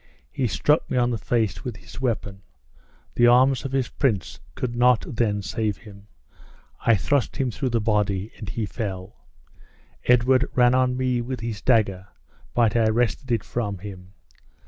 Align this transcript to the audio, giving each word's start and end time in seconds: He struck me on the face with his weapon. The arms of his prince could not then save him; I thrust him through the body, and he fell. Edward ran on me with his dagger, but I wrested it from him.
He 0.31 0.47
struck 0.47 0.89
me 0.89 0.97
on 0.97 1.11
the 1.11 1.17
face 1.19 1.63
with 1.63 1.77
his 1.77 2.01
weapon. 2.01 2.41
The 3.13 3.27
arms 3.27 3.65
of 3.65 3.71
his 3.71 3.89
prince 3.89 4.39
could 4.55 4.75
not 4.75 5.05
then 5.07 5.43
save 5.43 5.77
him; 5.77 6.07
I 6.83 6.95
thrust 6.95 7.35
him 7.35 7.51
through 7.51 7.69
the 7.69 7.79
body, 7.81 8.31
and 8.39 8.49
he 8.49 8.65
fell. 8.65 9.27
Edward 10.05 10.45
ran 10.55 10.73
on 10.73 10.97
me 10.97 11.21
with 11.21 11.41
his 11.41 11.61
dagger, 11.61 12.07
but 12.55 12.75
I 12.75 12.89
wrested 12.89 13.31
it 13.31 13.43
from 13.43 13.77
him. 13.77 14.13